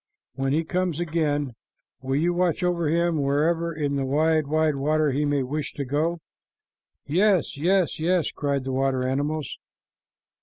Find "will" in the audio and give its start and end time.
2.01-2.15